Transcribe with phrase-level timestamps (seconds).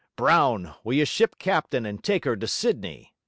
[0.15, 3.13] "Brown, will you ship captain and take her to Sydney?"